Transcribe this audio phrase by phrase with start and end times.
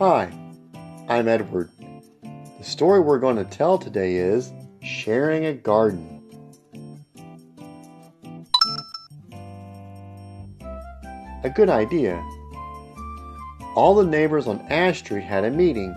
[0.00, 0.32] Hi,
[1.08, 1.70] I'm Edward.
[2.22, 6.22] The story we're going to tell today is Sharing a Garden.
[11.42, 12.24] A good idea.
[13.74, 15.92] All the neighbors on Ash Street had a meeting.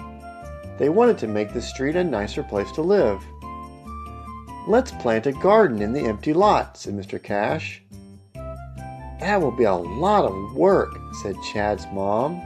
[0.80, 3.24] They wanted to make the street a nicer place to live.
[4.68, 7.22] Let's plant a garden in the empty lot, said Mr.
[7.22, 7.84] Cash.
[8.34, 12.42] That will be a lot of work, said Chad's mom.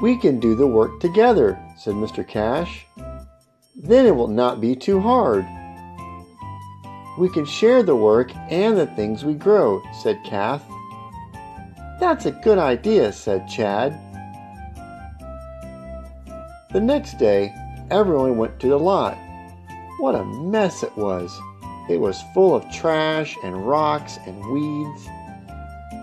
[0.00, 2.26] We can do the work together, said Mr.
[2.26, 2.84] Cash.
[3.74, 5.46] Then it will not be too hard.
[7.18, 10.62] We can share the work and the things we grow, said Kath.
[11.98, 13.98] That's a good idea, said Chad.
[16.72, 17.54] The next day,
[17.90, 19.16] everyone went to the lot.
[19.98, 21.34] What a mess it was!
[21.88, 25.08] It was full of trash and rocks and weeds.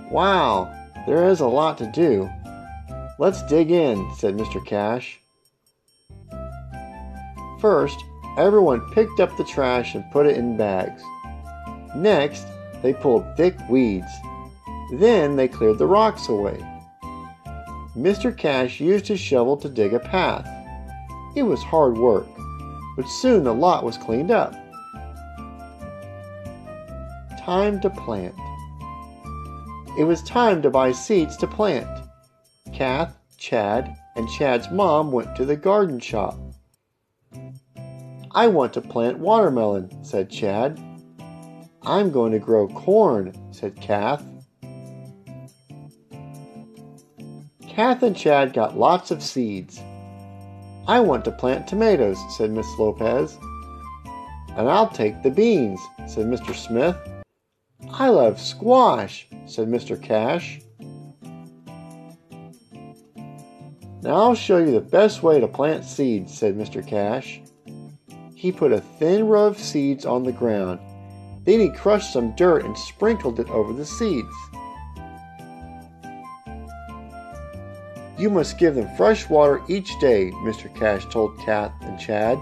[0.09, 0.73] Wow,
[1.05, 2.27] there is a lot to do.
[3.19, 4.63] Let's dig in, said Mr.
[4.65, 5.19] Cash.
[7.59, 8.03] First,
[8.37, 11.01] everyone picked up the trash and put it in bags.
[11.95, 12.45] Next,
[12.81, 14.11] they pulled thick weeds.
[14.93, 16.59] Then they cleared the rocks away.
[17.95, 18.35] Mr.
[18.35, 20.47] Cash used his shovel to dig a path.
[21.35, 22.27] It was hard work,
[22.97, 24.53] but soon the lot was cleaned up.
[27.39, 28.35] Time to plant.
[29.97, 32.02] It was time to buy seeds to plant.
[32.83, 36.37] Kath, Chad, and Chad's mom went to the garden shop.
[38.31, 40.77] I want to plant watermelon, said Chad.
[41.83, 44.21] I'm going to grow corn, said Kath.
[47.69, 49.79] Kath and Chad got lots of seeds.
[50.85, 53.37] I want to plant tomatoes, said Miss Lopez.
[54.57, 56.53] And I'll take the beans, said Mr.
[56.53, 56.97] Smith.
[57.91, 59.97] I love squash, said Mr.
[60.01, 60.59] Cash.
[64.03, 66.85] Now I'll show you the best way to plant seeds, said Mr.
[66.85, 67.39] Cash.
[68.35, 70.81] He put a thin row of seeds on the ground.
[71.45, 74.35] Then he crushed some dirt and sprinkled it over the seeds.
[78.19, 80.73] You must give them fresh water each day, Mr.
[80.75, 82.37] Cash told Kath and Chad.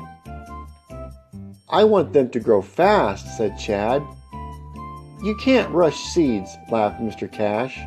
[1.70, 4.02] I want them to grow fast, said Chad.
[5.24, 7.32] You can't rush seeds, laughed Mr.
[7.32, 7.80] Cash.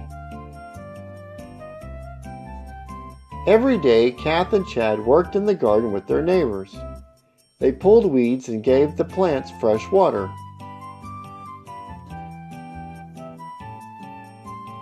[3.47, 6.75] Every day, Kath and Chad worked in the garden with their neighbors.
[7.59, 10.31] They pulled weeds and gave the plants fresh water.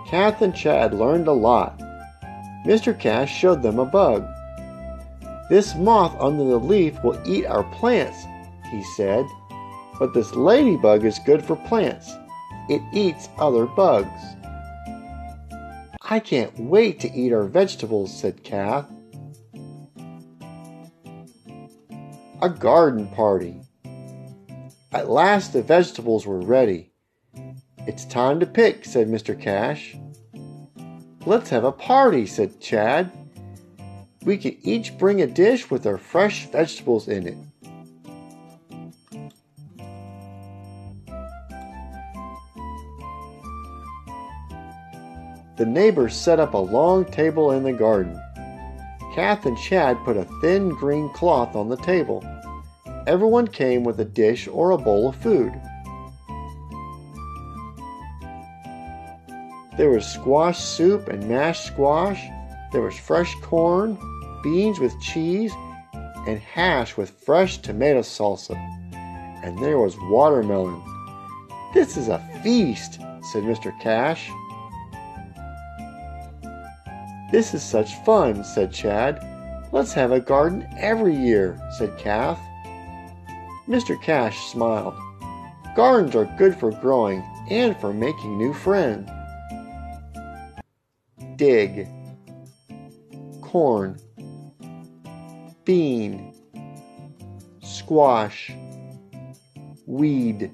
[0.07, 1.77] Kath and Chad learned a lot.
[2.65, 2.97] Mr.
[2.97, 4.25] Cash showed them a bug.
[5.49, 8.25] This moth under the leaf will eat our plants,
[8.71, 9.25] he said.
[9.99, 12.13] But this ladybug is good for plants.
[12.69, 14.21] It eats other bugs.
[16.13, 18.85] I can't wait to eat our vegetables, said Kath.
[22.39, 23.59] A garden party.
[24.91, 26.91] At last the vegetables were ready.
[27.87, 29.33] It's time to pick, said Mr.
[29.41, 29.97] Cash.
[31.25, 33.11] Let's have a party, said Chad.
[34.23, 37.37] We can each bring a dish with our fresh vegetables in it.
[45.55, 48.19] The neighbors set up a long table in the garden.
[49.13, 52.25] Kath and Chad put a thin green cloth on the table.
[53.05, 55.53] Everyone came with a dish or a bowl of food.
[59.77, 62.23] There was squash soup and mashed squash.
[62.71, 63.97] There was fresh corn,
[64.41, 65.53] beans with cheese,
[66.27, 68.55] and hash with fresh tomato salsa.
[69.43, 70.81] And there was watermelon.
[71.73, 72.93] This is a feast,
[73.31, 73.77] said Mr.
[73.79, 74.31] Cash.
[77.31, 79.19] This is such fun, said Chad.
[79.71, 82.39] Let's have a garden every year, said Kath.
[83.67, 83.99] Mr.
[84.01, 84.93] Cash smiled.
[85.75, 89.09] Gardens are good for growing and for making new friends.
[91.35, 91.87] Dig,
[93.41, 93.99] corn,
[95.65, 96.33] bean,
[97.63, 98.51] squash,
[99.87, 100.51] weed.